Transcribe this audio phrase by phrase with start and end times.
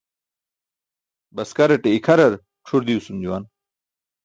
[1.35, 2.33] Baskaraṭe ikʰarar
[2.67, 3.43] cʰur diwsum juwan.